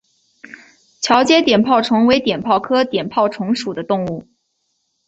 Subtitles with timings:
[0.99, 4.27] 桥街碘泡虫为碘泡科碘泡虫属的动物。